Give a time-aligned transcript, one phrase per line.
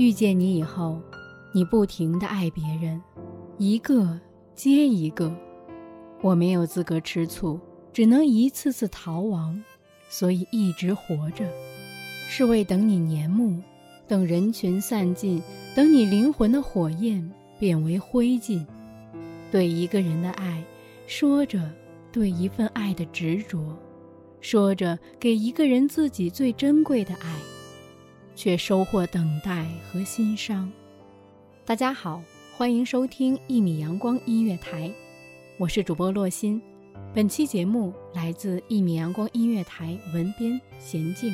[0.00, 0.98] 遇见你以后，
[1.52, 2.98] 你不停的爱别人，
[3.58, 4.18] 一个
[4.54, 5.30] 接一个，
[6.22, 7.60] 我没有资格吃醋，
[7.92, 9.62] 只能一次次逃亡，
[10.08, 11.44] 所以一直活着，
[12.30, 13.60] 是为等你年暮，
[14.08, 15.42] 等人群散尽，
[15.76, 18.64] 等你灵魂的火焰变为灰烬。
[19.50, 20.64] 对一个人的爱，
[21.06, 21.70] 说着
[22.10, 23.76] 对一份爱的执着，
[24.40, 27.36] 说着给一个人自己最珍贵的爱。
[28.40, 30.72] 却收获等待和心伤。
[31.66, 32.22] 大家好，
[32.56, 34.90] 欢迎收听一米阳光音乐台，
[35.58, 36.58] 我是主播洛心。
[37.12, 41.30] 本期节目来自一米阳光音乐台文编娴静。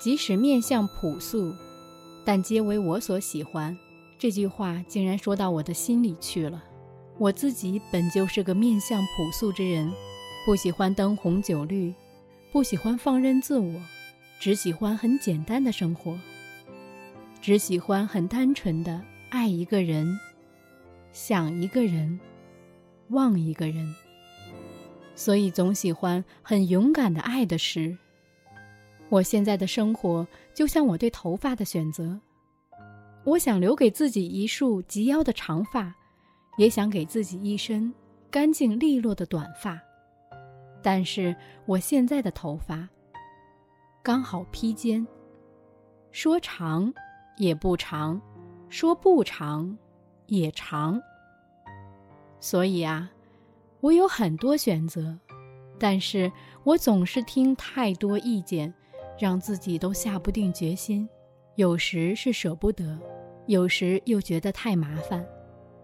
[0.00, 1.54] 即使面相朴素，
[2.24, 3.76] 但皆为我所喜欢。
[4.18, 6.64] 这句话竟然说到我的心里去了。
[7.18, 9.92] 我自己本就是个面相朴素之人，
[10.46, 11.92] 不喜欢灯红酒绿，
[12.50, 13.78] 不喜欢放任自我，
[14.40, 16.18] 只喜欢很简单的生活，
[17.42, 20.18] 只喜欢很单纯的爱一个人，
[21.12, 22.18] 想一个人，
[23.10, 23.94] 忘一个人。
[25.14, 27.98] 所以总喜欢很勇敢的爱的事。
[29.10, 32.18] 我现在的生活就像我对头发的选择，
[33.24, 35.92] 我想留给自己一束及腰的长发，
[36.56, 37.92] 也想给自己一身
[38.30, 39.80] 干净利落的短发，
[40.80, 41.34] 但是
[41.66, 42.88] 我现在的头发
[44.00, 45.04] 刚好披肩，
[46.12, 46.92] 说长
[47.36, 48.20] 也不长，
[48.68, 49.76] 说不长
[50.28, 51.02] 也长，
[52.38, 53.10] 所以啊，
[53.80, 55.18] 我有很多选择，
[55.80, 56.30] 但是
[56.62, 58.72] 我总是听太多意见。
[59.20, 61.06] 让自己都下不定决心，
[61.56, 62.98] 有时是舍不得，
[63.46, 65.22] 有时又觉得太麻烦，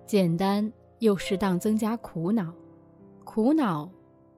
[0.07, 2.51] 简单又适当增加苦恼，
[3.25, 3.91] 苦恼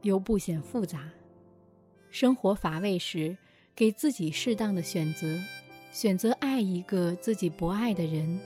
[0.03, 1.09] 又不显复杂。
[2.11, 3.39] 生活乏味时，
[3.77, 5.39] 给自己适当的选择，
[5.93, 8.41] 选择爱一个自己不爱的人，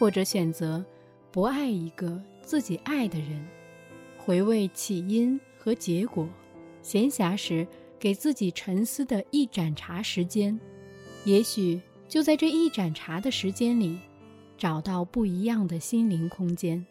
[0.00, 0.84] 或者选择
[1.30, 3.46] 不爱一个自己爱的人，
[4.18, 6.28] 回味起因和结果，
[6.82, 7.64] 闲暇时。
[8.02, 10.58] 给自己沉思的一盏茶时间，
[11.24, 13.96] 也许就在这一盏茶的时间里，
[14.58, 16.84] 找到不一样的心灵空间。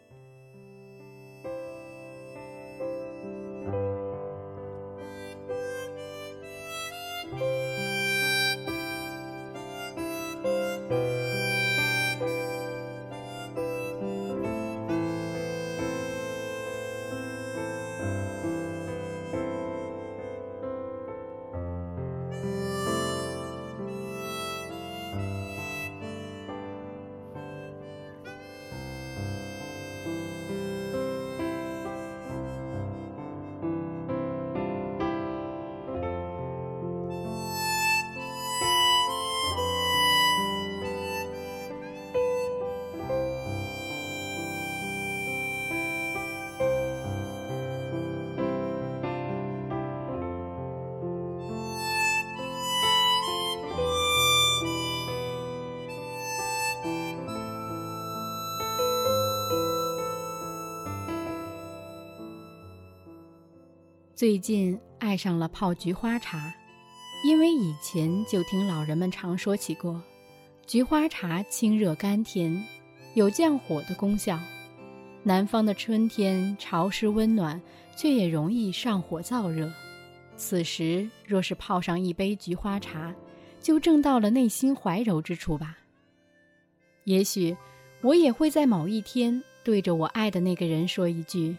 [64.22, 66.54] 最近爱上了泡菊花茶，
[67.26, 70.00] 因为以前就听老人们常说起过，
[70.68, 72.64] 菊花茶清热甘甜，
[73.16, 74.40] 有降火的功效。
[75.24, 77.60] 南方的春天潮湿温暖，
[77.98, 79.68] 却也容易上火燥热。
[80.36, 83.12] 此时若是泡上一杯菊花茶，
[83.60, 85.80] 就正到了内心怀柔之处吧。
[87.06, 87.58] 也许，
[88.02, 91.58] 我也会在某一天对着我爱的那个人说一句：“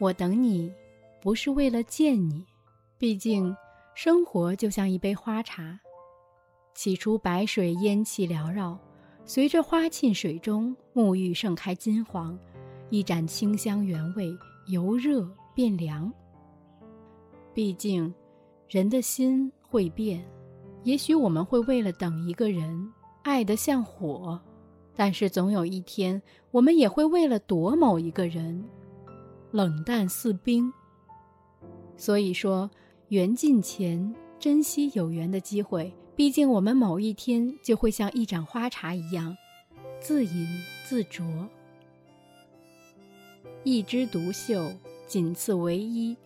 [0.00, 0.72] 我等你。”
[1.22, 2.46] 不是为了见你，
[2.96, 3.54] 毕竟
[3.94, 5.78] 生活就像一杯花茶，
[6.74, 8.78] 起初白水烟气缭绕，
[9.26, 12.38] 随着花沁水中沐浴盛开金黄，
[12.88, 14.34] 一盏清香原味，
[14.68, 16.10] 由热变凉。
[17.52, 18.12] 毕竟，
[18.66, 20.24] 人的心会变，
[20.84, 22.90] 也许我们会为了等一个人，
[23.22, 24.40] 爱得像火，
[24.96, 26.20] 但是总有一天，
[26.50, 28.64] 我们也会为了躲某一个人，
[29.50, 30.72] 冷淡似冰。
[32.00, 32.70] 所以说，
[33.08, 35.92] 缘尽前珍惜有缘的机会。
[36.16, 39.36] 毕竟我们某一天就会像一盏花茶一样，
[40.00, 40.48] 自饮
[40.82, 41.46] 自酌。
[43.64, 44.72] 一枝独秀，
[45.06, 46.16] 仅次唯一，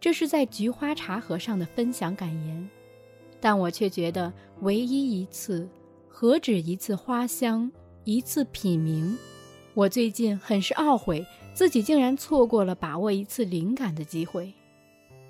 [0.00, 2.70] 这是在菊花茶盒上的分享感言。
[3.40, 5.68] 但我却觉得，唯一一次，
[6.06, 7.72] 何止一次花香，
[8.04, 9.16] 一次品茗。
[9.74, 14.54] 我最近很是懊悔，自己竟然错过了把握一次灵感的机会。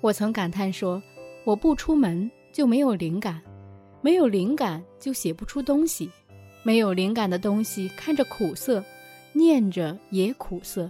[0.05, 1.01] 我曾感叹说
[1.43, 3.41] ：“我不出门就没有灵感，
[4.01, 6.11] 没有灵感就写不出东西，
[6.61, 8.85] 没有灵感的东西看着苦涩，
[9.33, 10.87] 念着也苦涩。”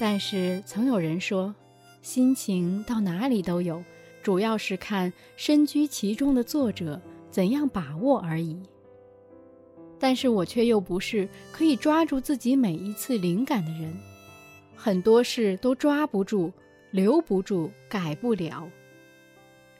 [0.00, 1.54] 但是曾有人说
[2.02, 3.84] ：“心情到哪里都有，
[4.20, 7.00] 主要是看身居其中的作者
[7.30, 8.60] 怎样把握而已。”
[9.96, 13.96] 但是我却又不是可以抓住自己每一次灵感的人，
[14.74, 16.52] 很多事都抓不住。
[16.90, 18.68] 留不住，改不了，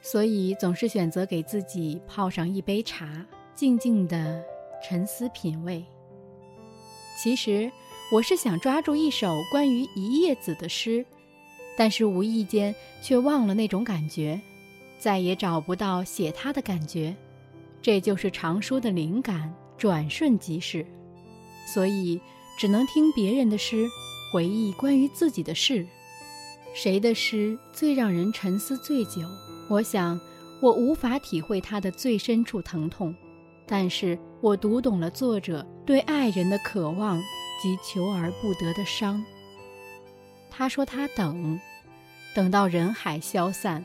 [0.01, 4.43] 所以总是选择给自己泡上一杯茶，静静的
[4.81, 5.83] 沉思品味。
[7.21, 7.71] 其实
[8.11, 11.05] 我是想抓住一首关于一叶子的诗，
[11.77, 14.39] 但是无意间却忘了那种感觉，
[14.97, 17.15] 再也找不到写它的感觉。
[17.81, 20.85] 这就是常说的灵感转瞬即逝，
[21.65, 22.21] 所以
[22.57, 23.87] 只能听别人的诗，
[24.31, 25.85] 回忆关于自己的事。
[26.73, 29.21] 谁的诗最让人沉思最久？
[29.67, 30.19] 我想，
[30.61, 33.13] 我无法体会他的最深处疼痛，
[33.65, 37.21] 但是我读懂了作者对爱人的渴望
[37.61, 39.23] 及求而不得的伤。
[40.49, 41.59] 他说他等，
[42.33, 43.83] 等到人海消散；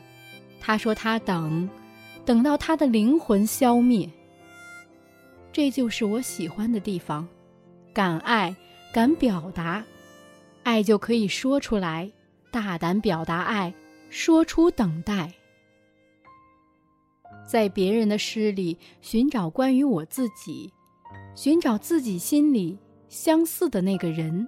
[0.61, 1.69] 他说他等，
[2.25, 4.09] 等到他的灵魂消灭。
[5.51, 7.27] 这就是我喜欢的地方，
[7.93, 8.55] 敢爱，
[8.93, 9.83] 敢表达，
[10.63, 12.11] 爱就可以说出来。
[12.51, 13.73] 大胆表达爱，
[14.09, 15.31] 说出等待，
[17.47, 20.71] 在别人的诗里寻找关于我自己，
[21.35, 22.77] 寻找自己心里
[23.09, 24.47] 相似的那个人，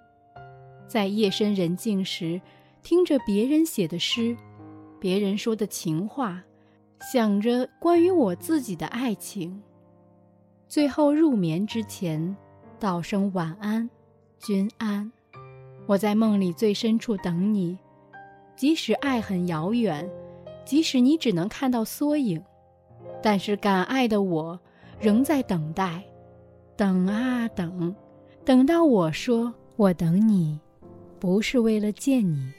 [0.87, 2.41] 在夜深人静时，
[2.81, 4.35] 听着别人写的诗，
[4.99, 6.41] 别人说的情话，
[7.11, 9.61] 想着关于我自己的爱情，
[10.67, 12.35] 最后入眠之前，
[12.79, 13.89] 道声晚安，
[14.39, 15.11] 君安。
[15.85, 17.77] 我在梦里最深处等你。
[18.59, 20.05] 即使爱很遥远，
[20.65, 22.43] 即使你只能看到缩影，
[23.23, 24.59] 但是敢爱的我
[24.99, 26.03] 仍在等待，
[26.75, 27.95] 等啊等，
[28.43, 30.59] 等到我说我等你，
[31.21, 32.51] 不是为了见你。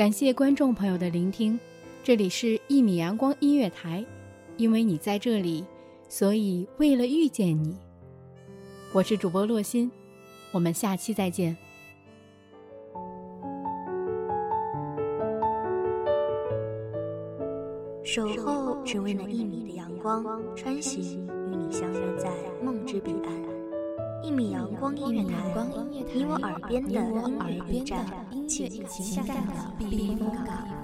[0.00, 1.60] 感谢观众朋友的聆听，
[2.02, 4.00] 这里是《一米阳光音乐台》，
[4.56, 5.62] 因为你在这里，
[6.08, 7.76] 所以为了遇见你，
[8.94, 9.92] 我是主播洛心，
[10.52, 11.54] 我们下期再见。
[18.02, 20.24] 守候只为那一米的阳光，
[20.56, 22.32] 穿行与你相约在
[22.64, 23.49] 梦之彼岸。
[24.22, 25.34] 一米阳光音乐台，
[26.14, 28.06] 你我耳边的音乐驿站，
[28.48, 30.79] 情感的避风港。